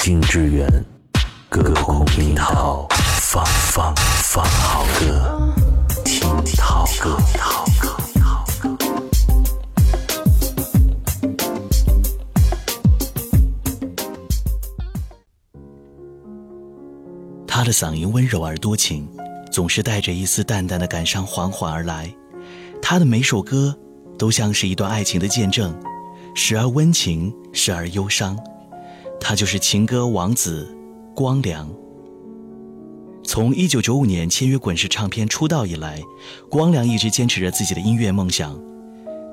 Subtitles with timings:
[0.00, 0.66] 静致远，
[1.48, 2.86] 隔空听涛，
[3.20, 5.52] 放放放好歌，
[6.04, 7.18] 听涛歌。
[17.46, 19.06] 他的嗓音温柔而多情，
[19.50, 22.08] 总是带着一丝淡淡的感伤缓缓而来。
[22.80, 23.76] 他的每首歌
[24.16, 25.76] 都像是一段爱情的见证，
[26.36, 28.38] 时而温情，时而忧伤。
[29.20, 30.66] 他就是情歌王子
[31.14, 31.68] 光良。
[33.24, 36.02] 从一九九五年签约滚石唱片出道以来，
[36.48, 38.58] 光良一直坚持着自己的音乐梦想。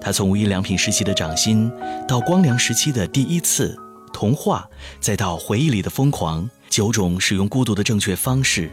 [0.02, 1.72] 他从无印良品时期的掌心，
[2.08, 3.78] 到光良时期的第一次
[4.12, 4.68] 童话，
[5.00, 8.70] 再到回忆里的疯狂，九种使用孤独的正确方式，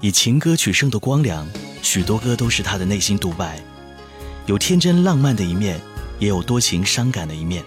[0.00, 1.46] 以情歌取胜的光良，
[1.82, 3.60] 许多歌都是他的内心独白，
[4.46, 5.80] 有天真浪漫的一面，
[6.20, 7.64] 也有多情伤感的一面。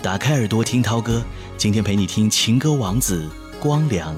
[0.00, 1.22] 打开耳朵听涛歌。
[1.62, 3.30] 今天陪你听情歌王子
[3.60, 4.16] 光良，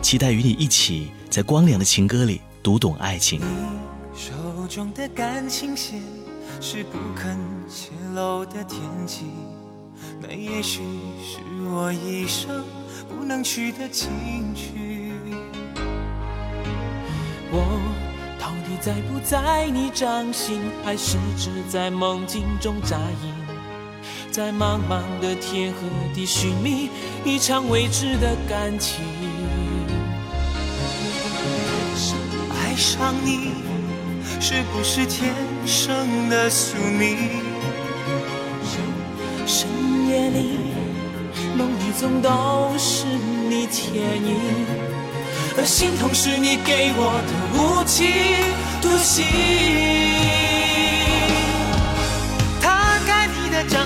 [0.00, 3.40] 期待与你一起在光良的情歌里读懂爱情。
[3.40, 4.30] 你手
[4.68, 6.00] 中的感情线
[6.60, 7.36] 是不肯
[7.68, 9.24] 泄露的天机，
[10.20, 10.80] 那也许
[11.20, 12.62] 是我一生
[13.08, 15.10] 不能去的情趣。
[17.50, 17.80] 我
[18.38, 23.45] 到底在不在你掌心，还是只在梦境中扎营？
[24.36, 25.78] 在茫茫的天和
[26.14, 26.90] 地寻觅
[27.24, 29.02] 一场未知的感情，
[32.52, 33.52] 爱上你
[34.38, 35.32] 是不是天
[35.64, 37.16] 生的宿命？
[39.46, 39.70] 深
[40.06, 40.58] 夜里
[41.56, 44.36] 梦里总都是你倩影，
[45.56, 48.06] 而心痛是你给我的无情
[48.82, 50.45] 独行。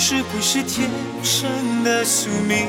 [0.00, 0.88] 是不是天
[1.24, 2.68] 生的宿命？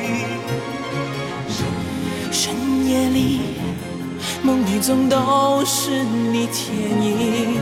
[2.31, 2.55] 深
[2.87, 3.41] 夜里，
[4.41, 7.61] 梦里总都是你倩影，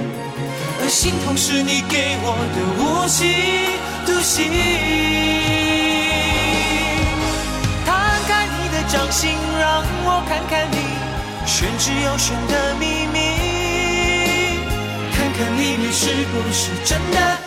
[0.82, 3.28] 而心痛是你给我的无情
[4.06, 4.48] 独行。
[7.86, 7.94] 摊
[8.26, 10.78] 开你的掌心，让我看看你
[11.46, 13.20] 玄之又玄的秘密，
[15.12, 17.47] 看看里面是不是真的。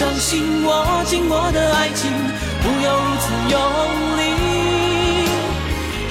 [0.00, 2.10] 掌心，握紧我的爱情，
[2.62, 3.60] 不要如此用
[4.16, 5.28] 力，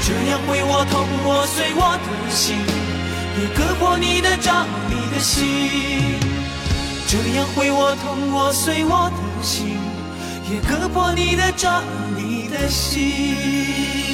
[0.05, 2.55] 这样会我痛，我碎我的心，
[3.41, 6.19] 也割破你的掌，你的心，
[7.07, 9.79] 这样会我痛，我碎我的心，
[10.47, 11.83] 也割破你的掌，
[12.15, 14.08] 你的心。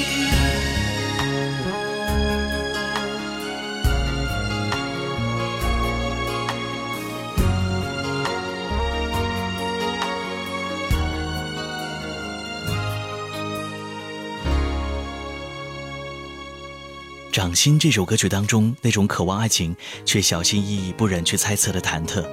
[17.36, 22.26] 掌心》这首歌曲当中那种渴望爱情却小心翼翼、不忍去猜测的忐忑，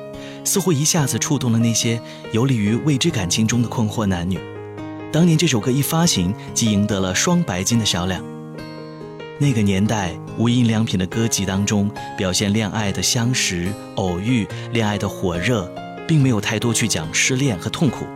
[0.44, 2.00] 似乎一下子触动了那些
[2.30, 4.38] 游离于未知感情中的困惑男女。
[5.12, 8.24] 当年这首歌一发行，即赢得了双白金的销量。
[9.40, 15.68] 那个年代，无印良品的歌集当中，表现恋爱的相识、偶遇、恋爱的火热，
[16.06, 18.06] 并没有太多去讲失恋和痛苦。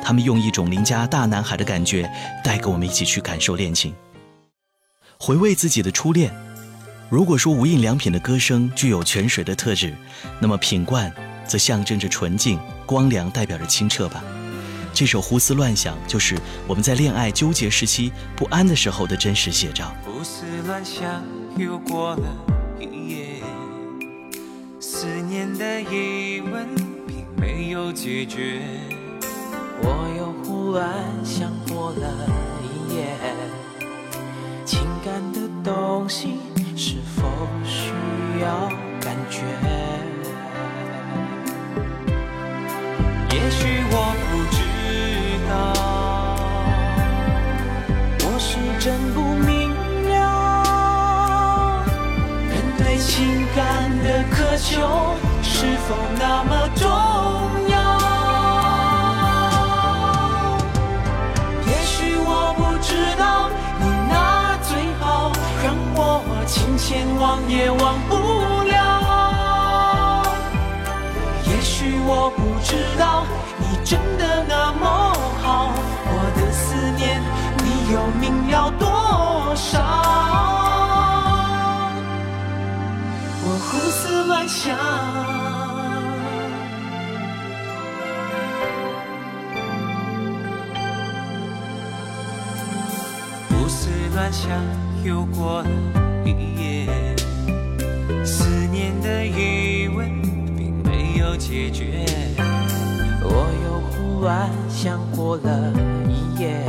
[0.00, 2.08] 他们用一种邻家大男孩的感觉，
[2.44, 3.92] 带给我们一起去感受恋情，
[5.24, 6.34] 回味自己的初恋。
[7.08, 9.94] 如果说无印良品的歌声具有泉水的特质，
[10.40, 11.12] 那么品冠
[11.46, 14.24] 则象征着纯净、光良代表着清澈吧。
[14.92, 16.36] 这首《胡思乱想》就是
[16.66, 19.94] 我们在恋爱纠结时期不安的时候的真实写照。
[20.04, 21.22] 胡思乱想
[21.56, 22.26] 又过了
[22.80, 23.26] 一夜，
[24.80, 26.66] 思念的疑问
[27.06, 28.60] 并没有解决，
[29.82, 30.84] 我又忽然
[31.24, 32.28] 想过了
[32.60, 33.16] 一夜，
[34.72, 36.38] 情感的东西
[36.74, 37.28] 是否
[37.62, 37.92] 需
[38.40, 38.70] 要
[39.02, 39.42] 感觉？
[43.30, 43.96] 也许我
[44.30, 44.56] 不知
[45.50, 45.52] 道。
[48.24, 48.48] 我是
[48.82, 49.68] 真不明
[50.08, 51.84] 了，
[52.48, 53.60] 人对情感
[54.02, 54.70] 的渴求
[55.42, 56.88] 是否那么重
[67.22, 68.16] 忘也忘不
[68.64, 70.24] 了。
[71.46, 73.24] 也许我不知道
[73.58, 73.64] 你。
[73.84, 74.86] 真的那么
[75.42, 75.70] 好，
[76.06, 77.20] 我的思念
[77.58, 78.86] 你又明了多
[79.54, 79.78] 少？
[83.44, 84.74] 我胡思乱想，
[93.50, 94.48] 胡思乱想
[95.04, 95.68] 又过了
[96.24, 96.30] 一
[96.60, 97.16] 夜，
[98.24, 100.22] 思念的余温
[100.56, 102.06] 并没有解决。
[104.22, 105.72] 突然想过了
[106.08, 106.64] 一夜，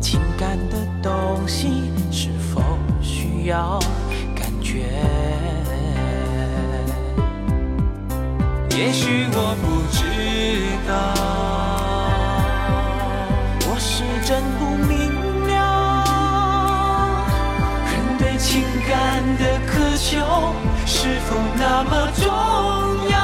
[0.00, 2.62] 情感的东西是否
[3.02, 3.78] 需要
[4.34, 4.86] 感觉？
[8.70, 10.04] 也许我不知
[10.88, 10.94] 道，
[18.56, 20.16] 情感的渴求
[20.86, 22.24] 是否那么重
[23.10, 23.14] 要？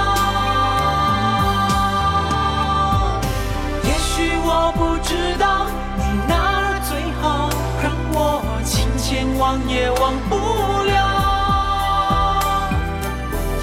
[3.83, 5.65] 也许我不知道
[5.97, 7.49] 你哪儿最好，
[7.83, 10.37] 让我千千忘也忘不
[10.85, 11.01] 了。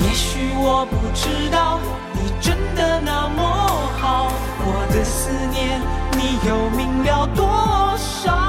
[0.02, 1.80] 也许我不知道
[2.14, 3.44] 你真的那么
[4.02, 4.32] 好，
[4.66, 5.80] 我的思念
[6.18, 7.46] 你又明了多
[7.96, 8.49] 少？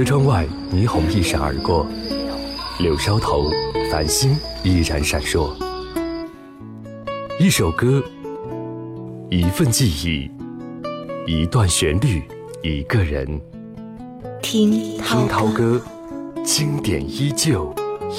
[0.00, 1.86] 车窗外霓虹一闪而过，
[2.78, 3.50] 柳梢头
[3.92, 5.52] 繁星依然闪烁。
[7.38, 8.02] 一首歌，
[9.28, 10.30] 一份记忆，
[11.30, 12.22] 一段旋律，
[12.62, 13.38] 一个人。
[14.40, 15.78] 听涛歌，
[16.42, 17.70] 经典依旧，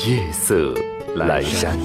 [0.05, 0.75] 夜色
[1.15, 1.75] 阑珊。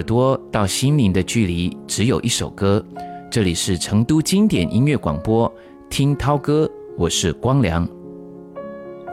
[0.00, 2.82] 耳朵到心灵的距离只有一首歌。
[3.30, 5.52] 这里是成都经典音乐广播，
[5.90, 6.66] 听涛歌，
[6.96, 7.86] 我是光良。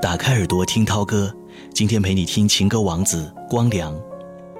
[0.01, 1.29] 打开耳朵听涛歌，
[1.73, 3.93] 今天陪你听情歌王子光良。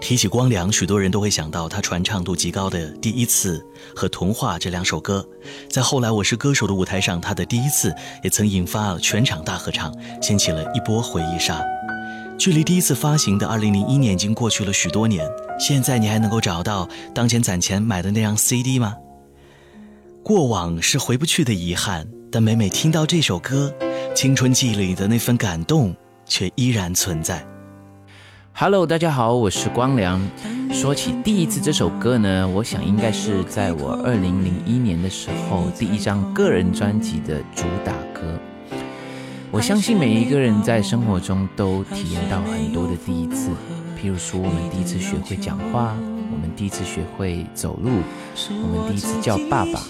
[0.02, 3.66] 提起光良，许多人都会想到他传唱度极高的《第一次》
[3.98, 5.26] 和《童话》这两首歌。
[5.70, 11.64] 在后来《我是歌手》的舞台上，他的第一次也曾引发了全场大合唱，掀起了一波回忆杀。
[12.38, 15.28] 距离第一次发行的2001年已经过去了许多年，
[15.60, 18.96] 现在你还能够找到当前攒钱买的那张 CD 吗？
[20.24, 23.74] 过往是回不去的遗憾，但每每听到这首歌，
[24.16, 25.96] 青春记忆里的那份感动
[26.28, 27.44] 却依然存在。
[28.54, 30.22] Hello，大家好，我是光良。
[30.72, 38.40] 说起第一次这首歌呢，我想应该是在我二零零一年的时候第一张个人专辑的主打歌。
[39.50, 43.50] 我相信每一个人在生活中都体验到很多的第一次，
[43.98, 45.96] 譬如说我们第一次学会讲话，
[46.32, 47.90] 我们第一次学会走路，
[48.50, 49.82] 我们第一次叫爸爸，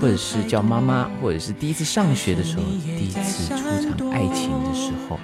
[0.00, 5.18] 或者是叫妈妈，或者是第一次上学的时候，第一次出场爱情的时候。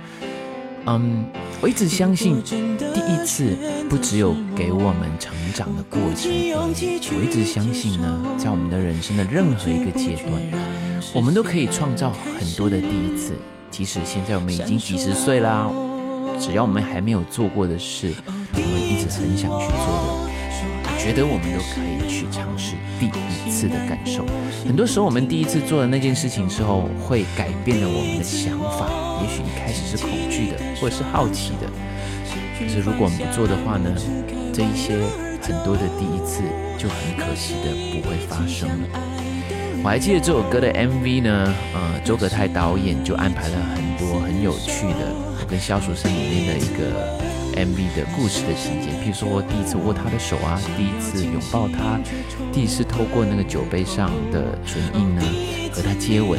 [0.87, 1.25] 嗯，
[1.61, 3.57] 我一直相信，第一次
[3.89, 6.31] 不只有给我们成长的过程。
[6.33, 10.33] 我一直相信呢，在我们的人生的任何一个阶段，
[11.15, 13.35] 我们都可以创造很多的第一次。
[13.79, 15.71] 即使现在我们已经几十岁啦，
[16.41, 20.27] 只要我们还没有做过的事，我们一直很想去做的，
[20.83, 24.27] 我觉得我们都可以去尝试第一次的感受。
[24.67, 28.91] 很多时候，我们第一次做的那件事情之后，会改变了我们的想法。
[29.23, 31.71] 也许一开始是恐惧的，或者是好奇的，
[32.59, 33.95] 可是如果我们不做的话呢？
[34.53, 34.99] 这一些
[35.41, 36.43] 很多的第一次
[36.77, 39.18] 就很可惜的不会发生了。
[39.83, 45.15] 我还记得这首歌的 MV 呢，呃，周格泰导演就安排了很多很有趣的，
[45.49, 47.19] 跟萧淑生里面的一个
[47.57, 51.99] MV 的故事的情节，譬如说第一次握他的手啊，第一次拥抱他，
[52.53, 55.23] 第一次透过那个酒杯上的唇印呢
[55.73, 56.39] 和他接吻，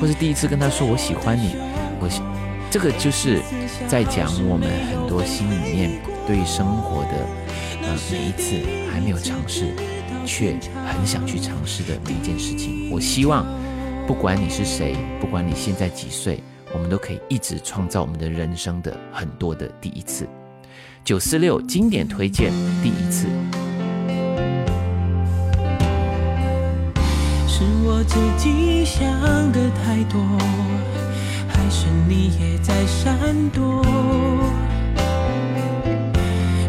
[0.00, 1.54] 或是第一次跟他说我喜欢你。
[2.00, 2.08] 我
[2.70, 3.40] 这个就是
[3.86, 5.90] 在讲我们很多心里面
[6.26, 7.10] 对生活的
[7.82, 8.56] 呃每一次
[8.92, 9.74] 还没有尝试，
[10.28, 10.54] 却
[10.86, 12.90] 很想去尝试的每一件事情。
[12.90, 13.46] 我希望
[14.06, 16.42] 不管你是谁，不管你现在几岁，
[16.74, 20.28] 我们都可以一直创造我们的人生的很多的第一次。
[21.02, 23.26] 九四六经典推荐第一次，
[27.48, 29.10] 是我自己想
[29.50, 30.20] 的太多。
[31.48, 33.18] 还是你也在闪
[33.50, 33.82] 躲？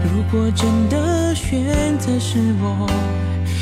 [0.04, 2.88] 如果真的选择是我，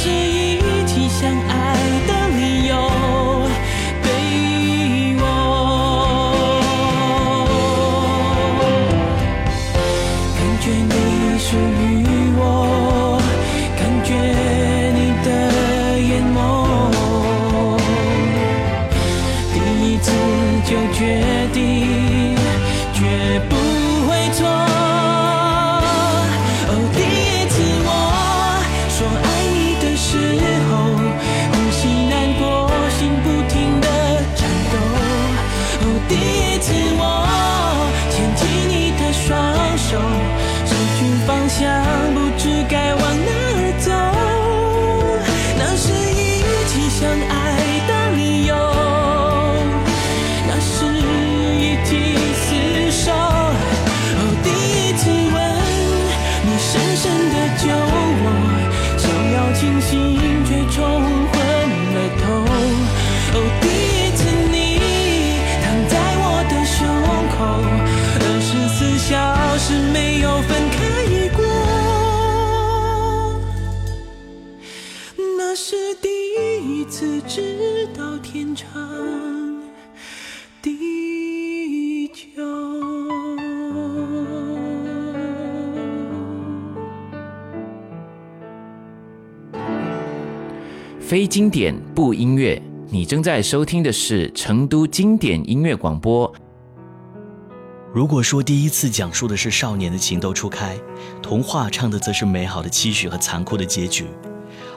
[0.00, 0.37] 是
[91.08, 92.60] 非经典不音乐，
[92.90, 96.30] 你正在收听的是成都经典音乐广播。
[97.94, 100.76] 如果说第一次讲述的是少年的情窦初开，
[101.22, 104.04] 童话唱的则是美好的期许和残酷的结局。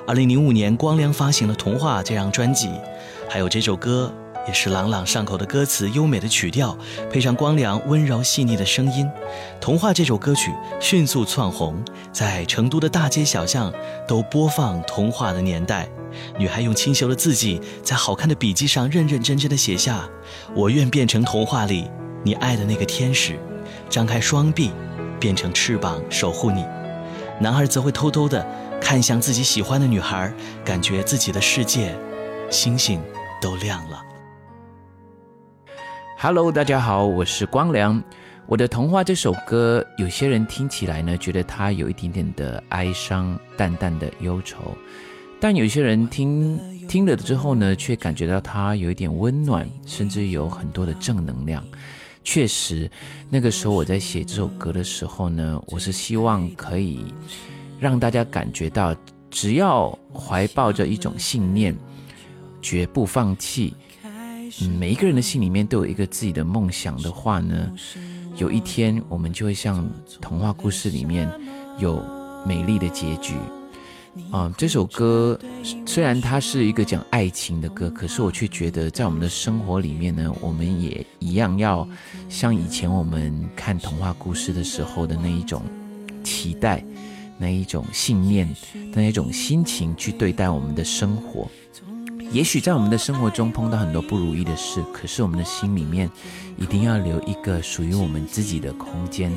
[0.07, 2.69] 二零零五年，光良发行了《童话》这张专辑，
[3.27, 4.09] 还有这首歌，
[4.47, 6.77] 也是朗朗上口的歌词、优美的曲调，
[7.11, 9.05] 配上光良温柔细腻的声音，
[9.59, 13.71] 《童话》这首歌曲迅速窜红，在成都的大街小巷
[14.07, 15.87] 都播放《童话》的年代。
[16.37, 20.09] 女孩用清秀的字迹，在好看的笔记上认认真真的写下
[20.53, 21.89] ：“我愿变成童话里
[22.23, 23.39] 你爱的那个天使，
[23.89, 24.71] 张开双臂，
[25.19, 26.65] 变成翅膀守护你。”
[27.39, 28.45] 男孩则会偷偷的
[28.81, 30.33] 看向自己喜欢的女孩，
[30.65, 31.95] 感觉自己的世界，
[32.49, 33.01] 星星
[33.41, 34.10] 都亮了。
[36.23, 37.99] Hello，大家好，我是光良。
[38.45, 44.59] 我的童话这首歌，有些人听起来呢，觉得它有一点点的哀伤，淡淡的忧愁；
[45.39, 51.65] 但有些人听听了之后呢，却感觉到它有一点温暖，甚至有很多的正能量。
[52.23, 52.87] 确实，
[53.27, 57.03] 那个时候我在写这首歌的时候呢，我是希望可以
[57.79, 58.95] 让大家感觉到，
[59.31, 61.75] 只要怀抱着一种信念，
[62.61, 63.73] 绝不放弃。
[64.59, 67.71] 嗯，每一个人的心里面都有一个自己的梦想的话呢，
[68.37, 69.89] 有一天我们就会像
[70.19, 71.29] 童话故事里面
[71.79, 72.03] 有
[72.45, 73.35] 美丽的结局。
[74.29, 75.39] 啊、这首歌
[75.85, 81.87] 虽然它是一个讲爱情的歌，可是我却觉得在我们的生活里面呢，我们也一样要
[82.27, 85.61] 像以前我们看童话故事的时候的那一种
[86.25, 86.83] 期待、
[87.37, 88.53] 那一种信念、
[88.91, 91.49] 那一种心情去对待我们的生活。
[92.31, 96.09] 也许在我们的生活中碰到很多不如意的事，可是我们的心里面
[96.57, 99.31] 一定要留一个属于我们自己的空间。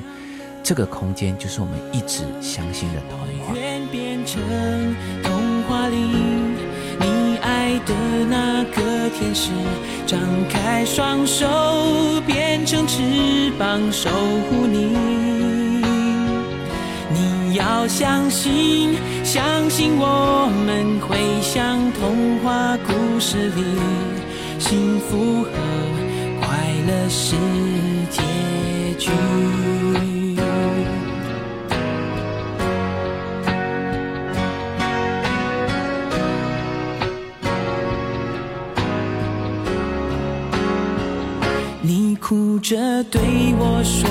[0.63, 3.55] 这个空间就是我们一直相信的童话。
[3.55, 4.41] 愿变成
[5.23, 5.97] 童话里
[7.01, 7.95] 你爱的
[8.31, 9.51] 那个天使，
[10.07, 11.47] 张开双手
[12.25, 14.09] 变成翅膀守
[14.49, 15.54] 护你。
[17.55, 23.63] 要相信，相信我们会像童话故事里，
[24.59, 25.51] 幸福和
[26.41, 26.49] 快
[26.89, 27.37] 乐是
[28.11, 28.23] 结
[28.99, 29.11] 局。
[41.83, 43.21] 你哭着对
[43.59, 44.11] 我说，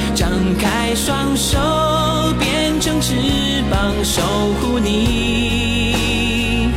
[0.15, 1.57] 张开双手
[2.39, 3.15] 变成翅
[3.69, 4.21] 膀守
[4.59, 6.69] 护你。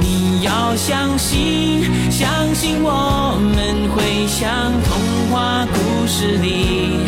[0.00, 7.05] 你要相信，相信我们会像童话故事里，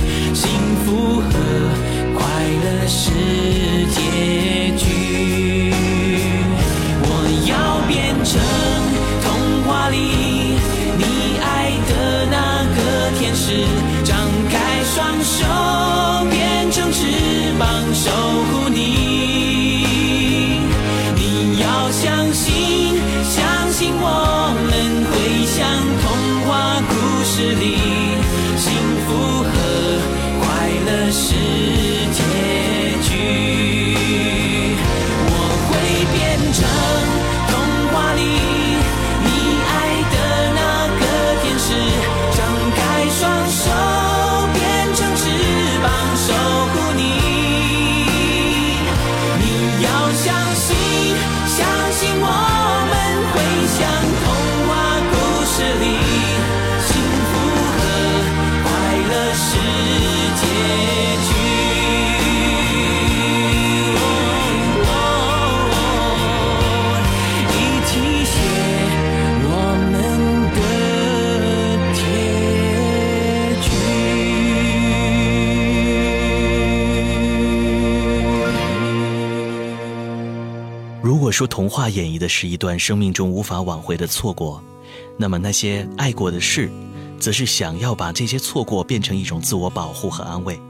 [81.38, 84.60] 说童话演绎的是一段生命中无法挽回的错过
[85.16, 86.68] 那么那些爱过的事
[87.20, 90.60] 则是想要把这些错过变成一种自我保护和安慰。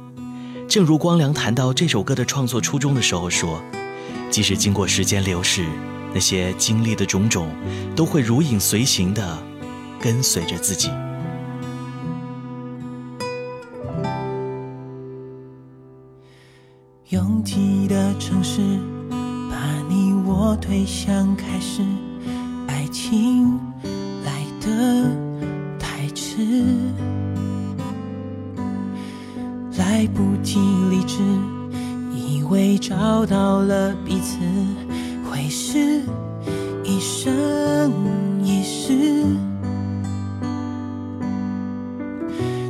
[0.68, 3.62] 正如光良谈到这首歌的创作初衷的时候说
[4.31, 5.64] 即使经过时间流逝
[6.12, 7.48] 那些经历的种种
[7.96, 9.38] 都会如影随形的
[9.98, 10.90] 跟随着自己。
[17.09, 18.61] 拥挤的城市
[19.50, 19.57] 把
[19.88, 19.97] 你
[20.40, 21.83] 我推向开始，
[22.68, 23.59] 爱情
[24.24, 25.11] 来得
[25.81, 26.64] 太迟，
[29.77, 31.18] 来不及理智，
[32.14, 34.38] 以为找到了彼此，
[35.29, 36.03] 会是
[36.85, 37.92] 一生
[38.44, 39.24] 一世。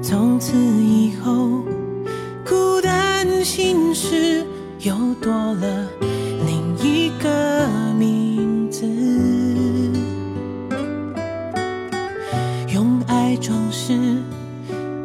[0.02, 1.62] 从此以后，
[2.46, 4.42] 孤单心事
[4.81, 5.87] 又多了
[13.88, 13.96] 是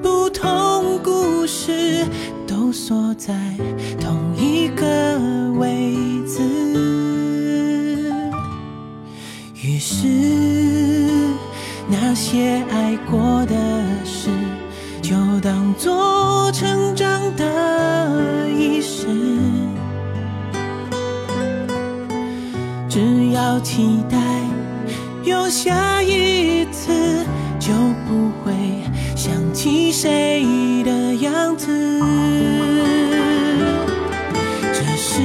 [0.01, 2.05] 不同故事，
[2.45, 3.33] 都锁在
[3.97, 5.17] 同一个
[5.57, 5.95] 位
[6.27, 6.41] 置。
[9.55, 10.05] 于是，
[11.87, 13.55] 那些爱过的
[14.03, 14.29] 事，
[15.01, 19.07] 就当做成长的仪式。
[22.89, 24.17] 只要期待
[25.23, 26.02] 有下
[29.63, 31.67] 起谁的样子。
[34.73, 35.21] 这是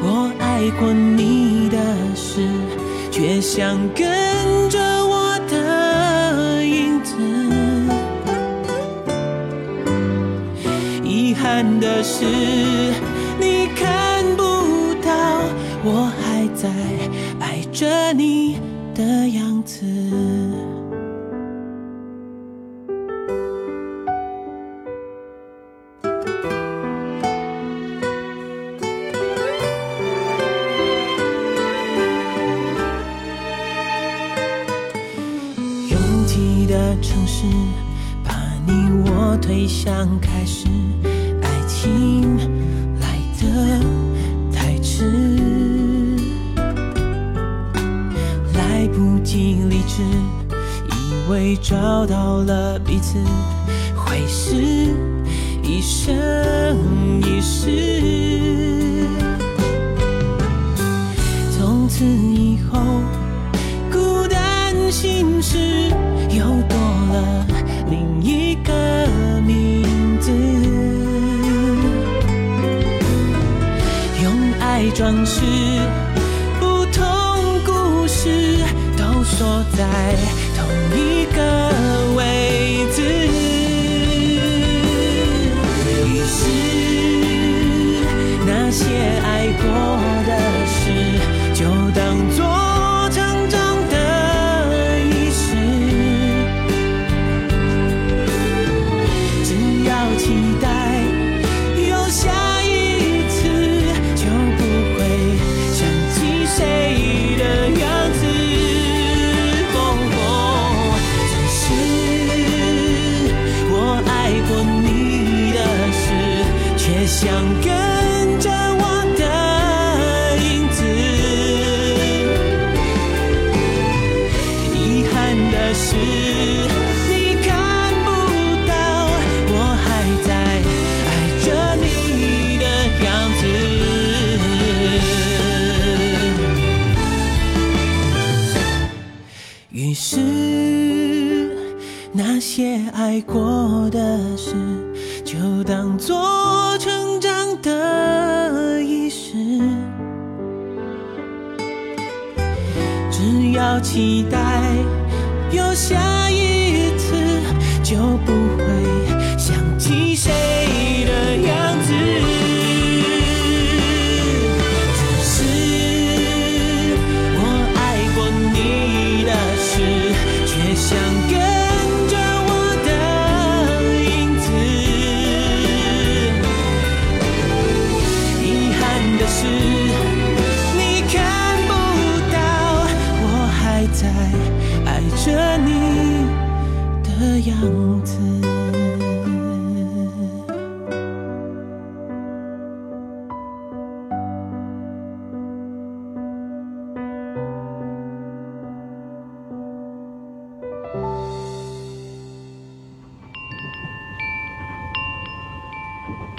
[0.00, 1.76] 我爱过你的
[2.16, 2.40] 事，
[3.10, 4.08] 却想跟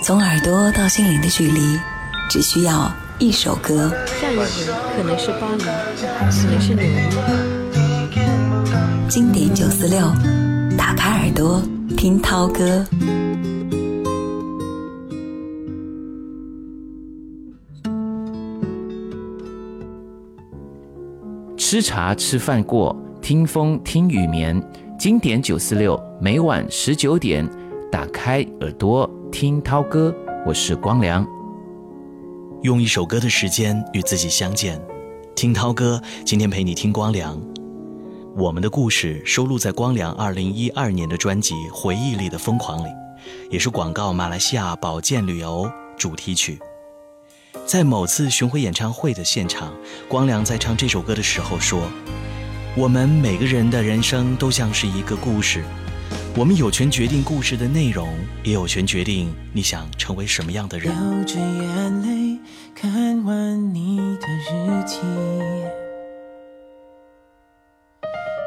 [0.10, 1.78] 从耳朵到心灵的距离
[2.28, 3.92] 只需要一首歌。
[4.08, 7.08] 下一次可能是巴黎可能是纽约。
[9.08, 10.00] 经典九四六
[10.76, 11.62] 打开耳朵
[11.96, 12.84] 听涛歌。
[21.56, 24.60] 吃茶吃饭过听风听雨眠
[24.98, 27.48] 经典九四六每晚十九点
[27.92, 29.08] 打开耳朵。
[29.32, 30.14] 听涛歌。
[30.46, 31.26] 我是光良，
[32.64, 34.82] 用一首歌的时间与自己相见，
[35.36, 36.02] 听涛歌。
[36.26, 37.40] 今天陪你听光良。
[38.36, 42.90] 我们的故事收录在光良二零一二年的专辑《回忆里的疯狂》里，
[43.50, 46.60] 也是广告马来西亚保健旅游主题曲。
[47.66, 49.72] 在某次巡回演唱会的现场，
[50.08, 51.84] 光良在唱这首歌的时候说
[52.76, 55.64] ：“我们每个人的人生都像是一个故事，
[56.36, 58.08] 我们有权决定故事的内容，
[58.44, 62.40] 也有权决定你想成为什么样的人。”流着眼泪
[62.74, 64.98] 看完你的日记，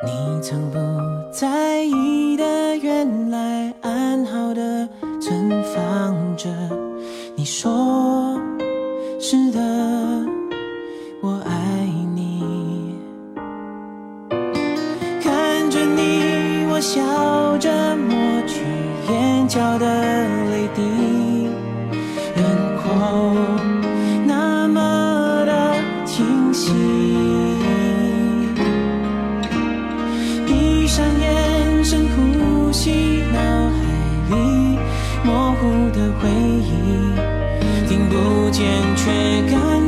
[0.07, 0.79] 你曾不
[1.31, 4.88] 在意的，原来安好的
[5.21, 6.49] 存放着。
[7.37, 8.40] 你说
[9.21, 9.61] 是的，
[16.83, 17.01] 笑
[17.59, 18.59] 着抹去
[19.09, 19.87] 眼角的
[20.51, 20.83] 泪滴。
[22.35, 22.45] 轮
[22.77, 23.37] 廓
[24.27, 26.73] 那么的清晰。
[30.45, 33.38] 闭上眼，深呼吸，脑
[33.71, 33.79] 海
[34.31, 34.77] 里
[35.25, 36.68] 模糊的回忆，
[37.88, 38.66] 听不见
[38.97, 39.03] 却
[39.55, 39.82] 感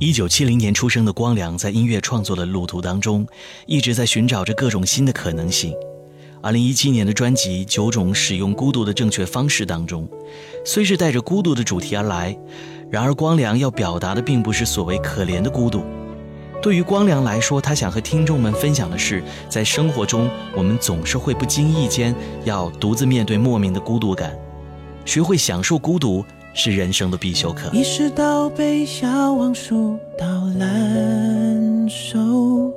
[0.00, 3.26] 一九七零年出生的光良，在音乐创作的路途当中，
[3.66, 5.74] 一直在寻找着各种新的可能性。
[6.40, 10.08] 二零一七年的专辑《九种使用孤独的正确方式》当中，
[10.64, 12.34] 虽是带着孤独的主题而来，
[12.90, 15.82] 然而光良要表达的并不是所谓可怜的孤独。
[16.62, 22.14] 对于光良来说，他想和听众们分享的是，在生活中，我们总是会不经意间
[22.46, 24.34] 要独自面对莫名的孤独感，
[25.04, 27.70] 学会享受孤独是人生的必修课。
[27.72, 30.26] 一是到被小王树倒
[30.58, 32.72] 烂熟，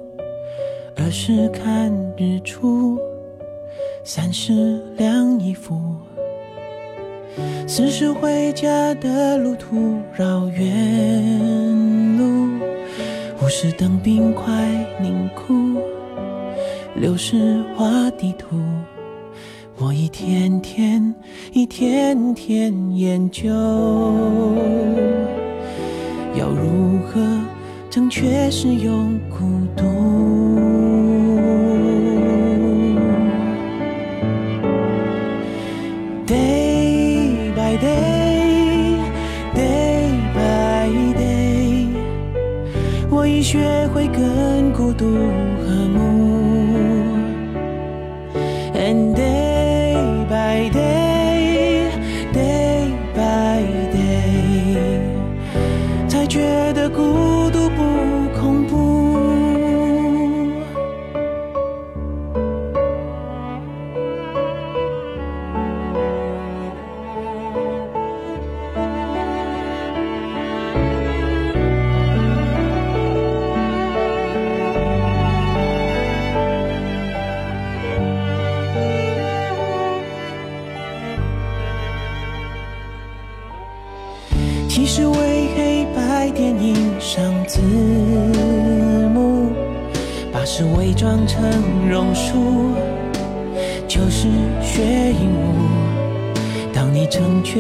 [0.96, 2.98] 二是看日出，
[4.04, 5.82] 三是晾衣服，
[7.68, 12.48] 四是回家的路途绕远路，
[13.42, 14.54] 五是等冰块
[15.02, 15.82] 凝固，
[16.96, 18.62] 六是画地图。
[19.86, 21.14] 我一天天，
[21.52, 23.50] 一天天研究，
[26.40, 27.20] 要如何
[27.90, 29.44] 正确使用孤
[29.76, 29.84] 独
[36.26, 38.96] ？Day by day,
[39.54, 41.88] day by day，
[43.10, 45.06] 我已学会更孤独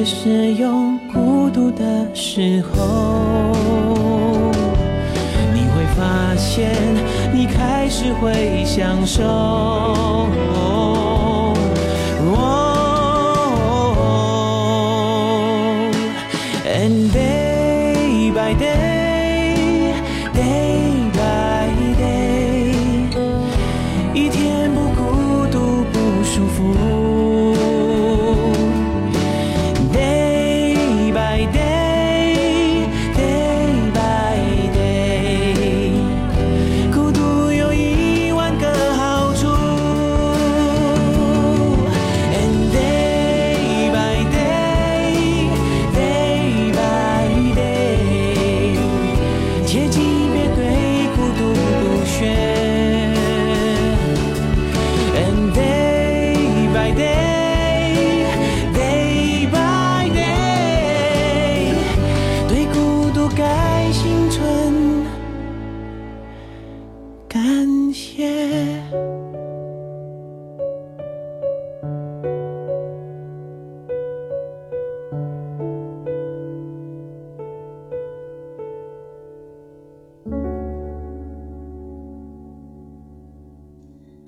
[0.06, 0.70] 是有
[1.13, 3.52] 孤独的时候，
[5.54, 6.76] 你会发现
[7.34, 9.24] 你开始会享受。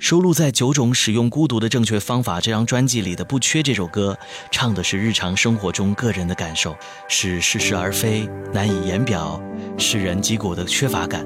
[0.05, 4.15] 收录在《九种使用孤独的正确方法》这张专辑里的《不缺》这首歌，
[4.51, 6.75] 唱的是日常生活中个人的感受，
[7.07, 9.41] 是似是而非、难以言表、
[9.79, 11.25] 世人击鼓的缺乏感。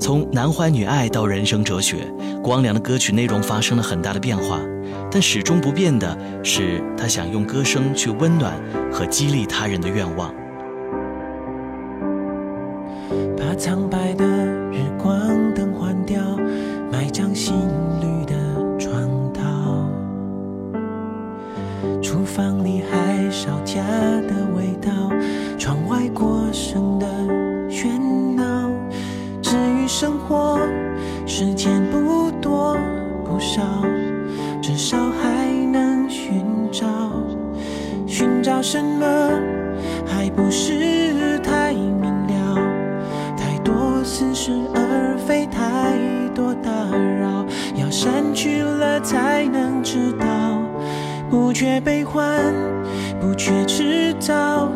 [0.00, 1.98] 从男欢女爱到人生哲学，
[2.42, 4.58] 光良的歌曲内容发生了很大的变化，
[5.08, 8.60] 但始终不变的是他想用歌声去温暖
[8.92, 10.34] 和激励他人的愿望。
[13.38, 14.24] 把苍白的
[22.30, 23.82] 房里还烧家
[24.28, 24.90] 的味道，
[25.58, 27.06] 窗外过剩的
[27.68, 27.98] 喧
[28.36, 28.70] 闹。
[29.42, 30.60] 至于生活，
[31.26, 32.76] 时间不多
[33.24, 33.62] 不少，
[34.62, 36.86] 至少还能寻找。
[38.06, 39.04] 寻找什么，
[40.06, 42.56] 还不是太明了。
[43.36, 45.98] 太多似是而非，太
[46.32, 50.29] 多打扰，要删去了才能知道。
[51.30, 52.52] 不觉悲欢，
[53.20, 54.68] 不觉迟早，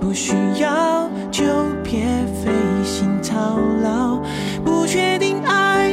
[0.00, 1.44] 不需要就
[1.84, 2.50] 别费
[2.84, 4.20] 心操劳。
[4.64, 5.92] 不确定爱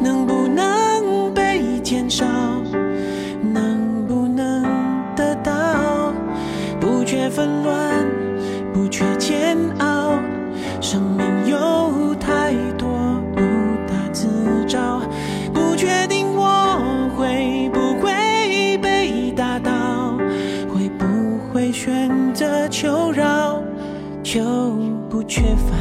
[0.00, 2.26] 能不能被减少，
[3.40, 4.64] 能不能
[5.14, 6.12] 得到？
[6.80, 7.87] 不觉纷乱，
[25.38, 25.77] 缺烦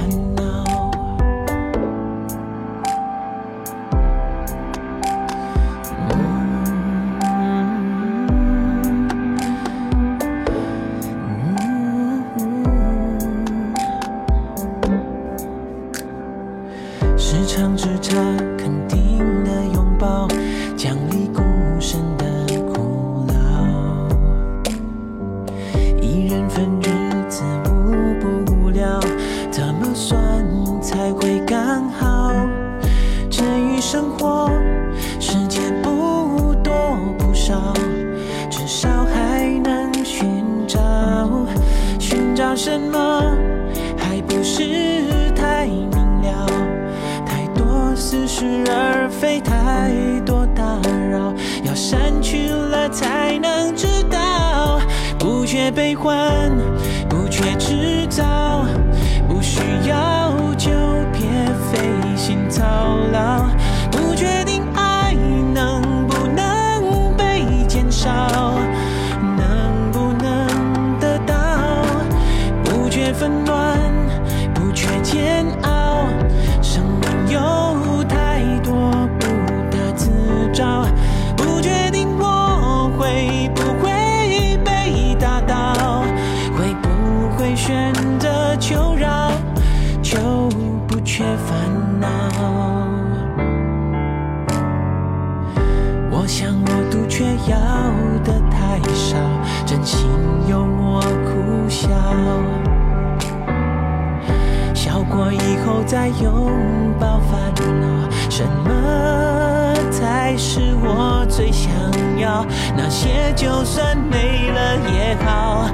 [105.88, 107.40] 再拥抱烦
[107.80, 111.72] 恼，什么才是我最想
[112.20, 112.46] 要？
[112.76, 115.66] 那些就算没了也好，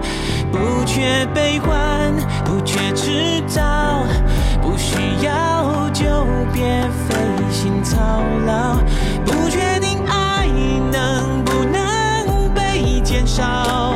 [0.51, 2.14] 不缺悲欢，
[2.45, 3.64] 不缺迟早，
[4.61, 6.05] 不需要就
[6.53, 7.16] 别费
[7.49, 7.97] 心操
[8.45, 8.76] 劳，
[9.26, 10.47] 不确定爱
[10.91, 13.95] 能不能被减少，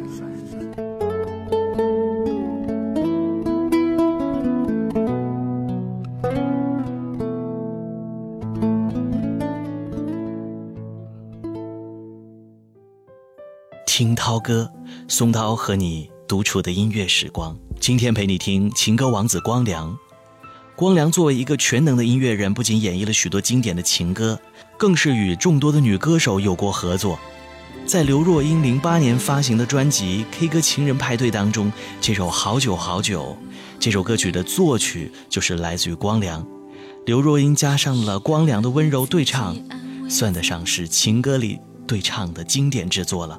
[14.31, 14.71] 涛歌，
[15.09, 17.53] 松涛和你独处的音乐时光。
[17.81, 19.93] 今天陪你听情歌王子光良。
[20.73, 24.39] 光良作为一个全能的音乐人，不仅演绎了许多经典的情歌，
[24.77, 27.19] 更是与众多的女歌手有过合作。
[27.85, 31.69] 在刘若英零八年发行的专辑《K 歌情人派对》当中，
[31.99, 33.35] 这首《好久好久》
[33.81, 36.47] 这首歌曲的作曲就是来自于光良，
[37.05, 39.57] 刘若英加上了光良的温柔对唱，
[40.09, 43.37] 算得上是情歌里对唱的经典之作了。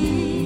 [0.00, 0.39] 放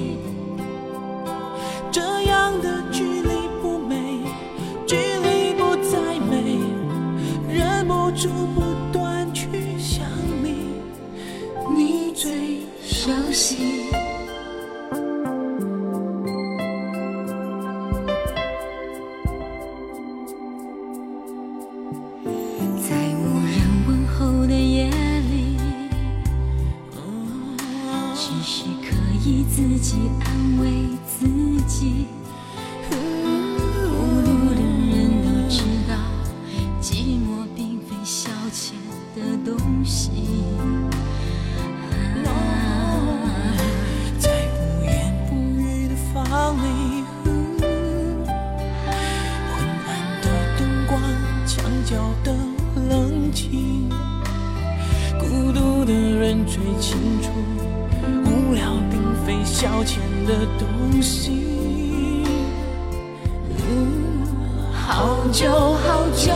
[65.25, 66.31] 好久好久，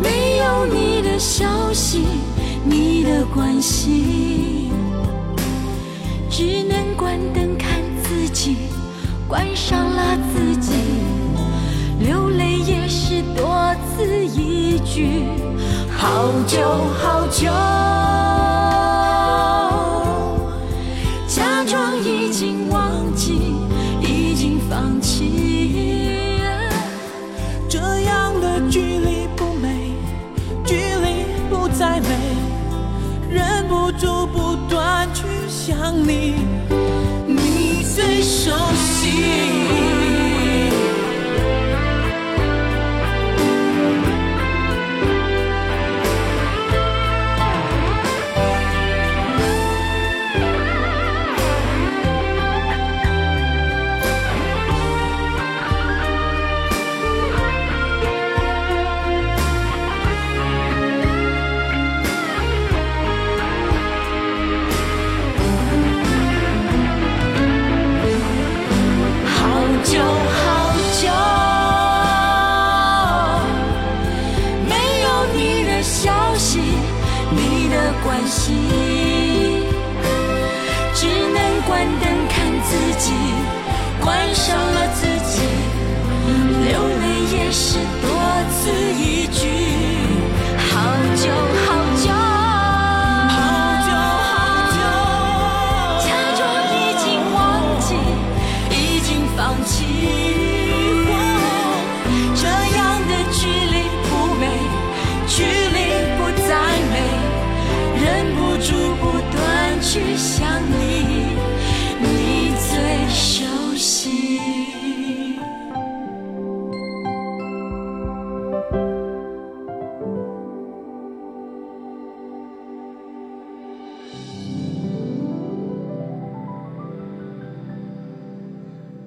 [0.00, 2.06] 没有你的消息，
[2.64, 4.72] 你的关心，
[6.30, 8.56] 只能关灯看自己，
[9.28, 10.72] 关上了自己，
[12.00, 15.26] 流泪也是多此一举。
[15.94, 16.62] 好久
[17.02, 17.50] 好久，
[34.26, 36.34] 不断去想你，
[37.26, 39.63] 你最熟悉。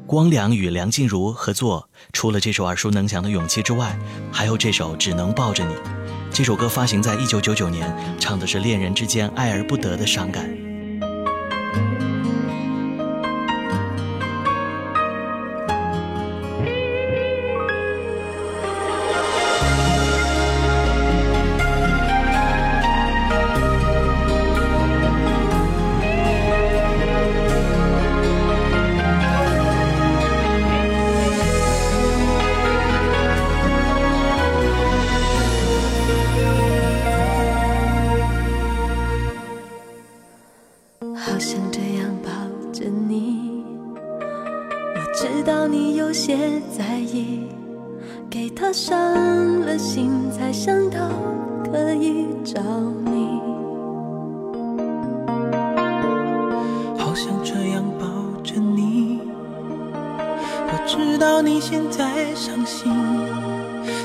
[0.07, 3.99] 光良与梁静茹合作，除了这首耳熟能详的《勇气》之外，
[4.31, 5.73] 还有这首《只能抱着你》。
[6.31, 10.66] 这首歌发行在一九九九年，唱的是恋人之间爱而不得的伤感。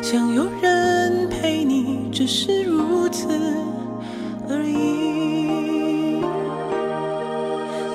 [0.01, 3.29] 想有人陪你，只是如此
[4.49, 4.73] 而已。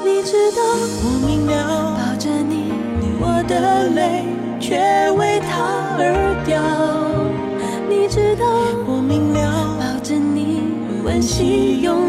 [0.04, 0.62] 你知道
[1.04, 2.72] 我明了，抱着你，
[3.20, 4.26] 我的泪
[4.60, 4.78] 却
[5.12, 6.04] 为他而
[6.46, 6.62] 掉。
[7.90, 8.46] 你知道
[8.88, 10.62] 我明了，抱着你，
[11.04, 12.07] 温馨拥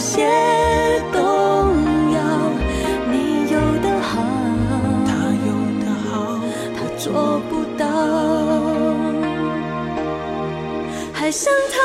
[0.00, 0.26] 些
[1.12, 1.20] 动
[2.12, 2.18] 摇。
[3.10, 3.14] 你
[3.52, 4.10] 有的好，
[5.06, 5.08] 他
[5.46, 5.48] 有
[5.78, 6.12] 的好，
[6.74, 7.84] 他做不到。
[11.12, 11.76] 还想他，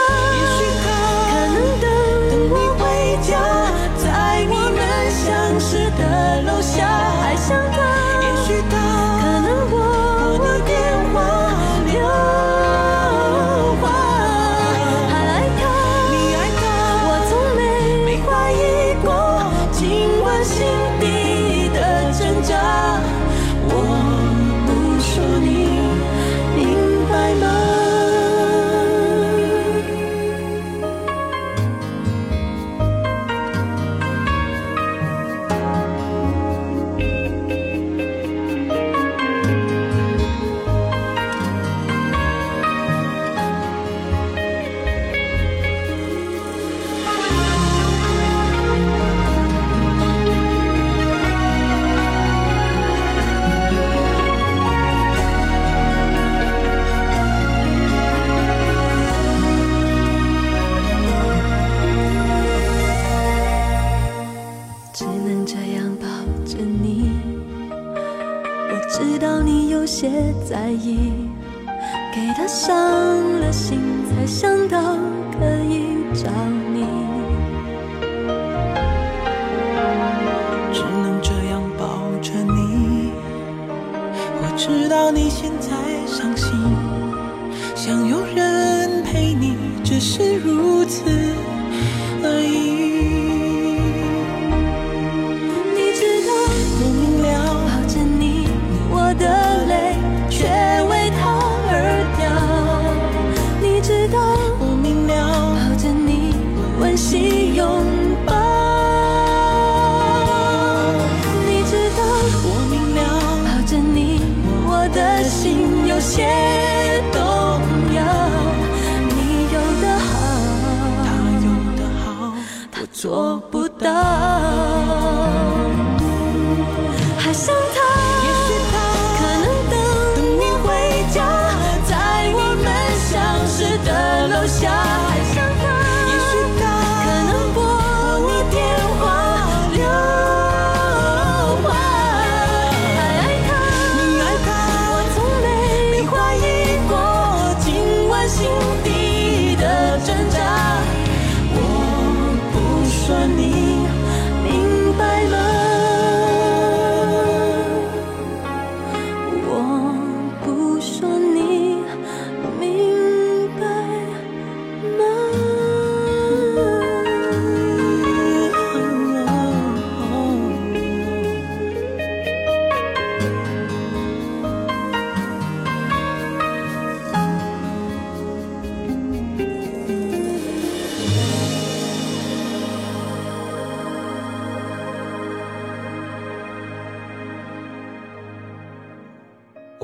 [70.48, 71.12] 在意，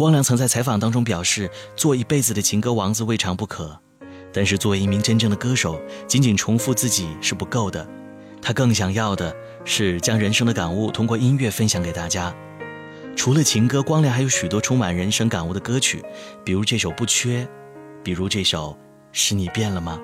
[0.01, 3.79] 光良曾在采访当中表示，做一辈子的情歌王子未尝不可，
[4.33, 7.87] 但是作为一名真正的歌手，仅仅重复自己是不够的，
[8.41, 9.31] 他更想要的
[9.63, 12.33] 是将人生的感悟通过音乐分享给大家。
[13.15, 16.03] 除了情歌，光良还有许多充满人生感悟的歌曲，
[16.43, 17.45] 比如这首《不缺》，
[18.03, 18.71] 比如这首
[19.11, 19.99] 《是你变了吗》。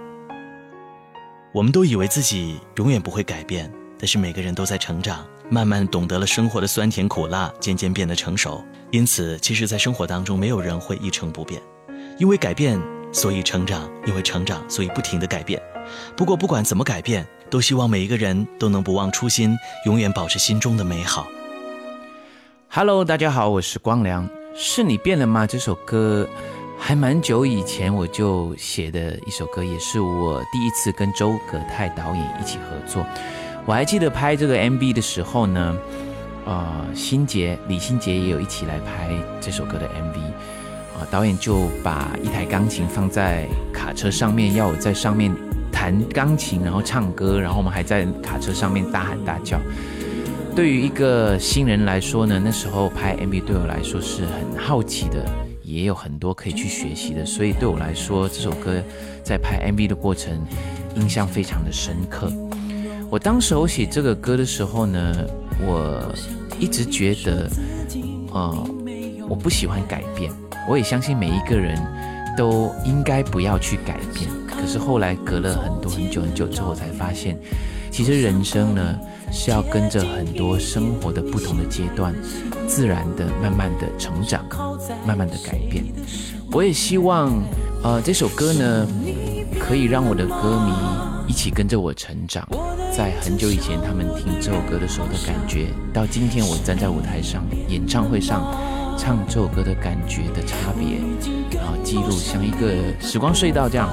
[1.51, 8.63] 我们都以为自己永远不会改变，但是每个人都在成长，慢慢懂得了生活的酸甜苦辣，渐渐变得成熟。
[8.89, 11.61] 因此，其实，在生活当中，没有人会一成不变，
[12.17, 12.81] 因为改变，
[13.11, 15.61] 所以成长；因为成长，所以不停的改变。
[16.15, 19.53] 不过，不管怎么改变，都希望每一个人都能不忘初心，
[19.85, 21.27] 永远保持心中的美好。
[22.69, 24.29] Hello，大家好，我是光良。
[24.55, 25.45] 是你变了吗？
[25.45, 26.25] 这首歌
[26.79, 33.05] 还蛮久以前我就写的一首歌，也是我第一次跟周葛泰导演一起合作。
[33.65, 35.77] 我还记得拍这个 MV 的时候呢，
[36.47, 39.09] 呃，心杰李心杰也有一起来拍
[39.41, 40.17] 这首歌的 MV。
[40.97, 45.31] 啊、导演就把一台钢琴放在卡车上面，要我在上面
[45.71, 49.59] 弹钢琴，然后唱歌，然后我们还在卡车上面大喊大叫。
[50.55, 55.23] 对于一个新人来说呢，那时候拍 MV 对我来说是很好奇的，
[55.61, 58.81] 也有很多可以去学习的，所以对我来说，这首歌
[59.21, 60.41] 在拍 MV 的过程
[60.95, 62.31] 印象非常的深刻。
[63.09, 65.15] 我当时我写这个歌的时候呢，
[65.65, 66.13] 我
[66.59, 67.49] 一直觉得，
[68.31, 68.67] 呃，
[69.29, 70.31] 我不喜欢改变，
[70.69, 71.77] 我也相信每一个人
[72.37, 74.29] 都应该不要去改变。
[74.47, 77.39] 可是后来隔了很多很久很久之后，才发现，
[77.91, 78.99] 其实人生呢
[79.31, 82.13] 是要跟着很多生活的不同的阶段，
[82.67, 84.43] 自然的、慢慢的成长，
[85.05, 85.83] 慢慢的改变。
[86.51, 87.31] 我也希望，
[87.83, 88.87] 呃，这首歌呢，
[89.59, 92.47] 可以让我的歌迷一起跟着我成长。
[92.97, 98.51] 在很久以前，他们听这首歌的时候的感觉，到今天我站在舞台上、演唱会上
[98.97, 100.97] 唱这首歌的感觉的差别，
[101.55, 103.87] 然后记录像一个时光隧道这样，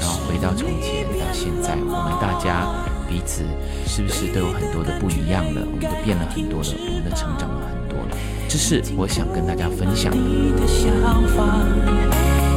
[0.00, 2.64] 然后回到从前到现在，我们大家
[3.06, 3.44] 彼此
[3.86, 5.60] 是不是都有很多的不一样了？
[5.60, 8.16] 我们都变了很多了，我们都成长了很多了。
[8.48, 10.16] 这是我想跟大家分享的。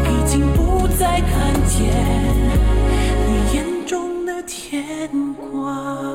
[0.09, 2.68] 已经不再看见
[5.69, 6.08] one.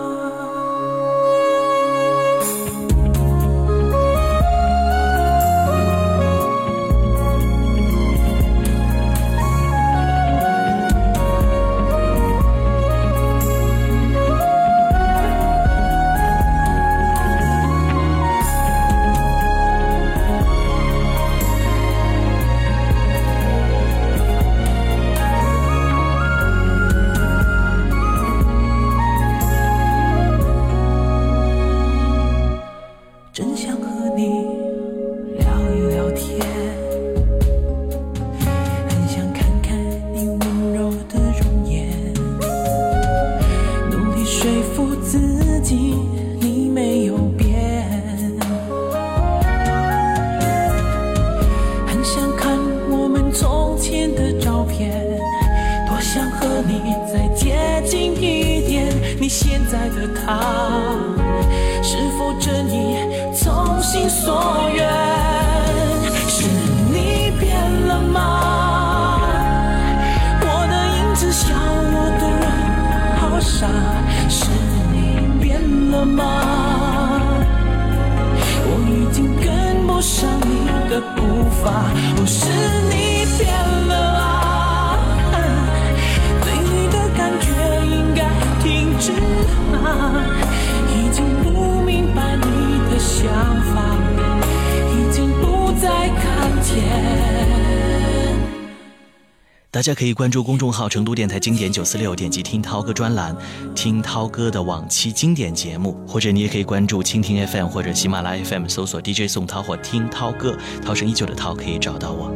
[99.85, 103.37] 大家可以关注公众号“成都电台经典九四六”，点击听涛哥专栏，
[103.75, 112.34] 听涛哥的往期经典节目，或者你也可以关注蜻蜓 FM 或者喜马拉雅 FM，搜索 DJ 宋涛或听涛哥，涛声依旧的涛，可以找到我。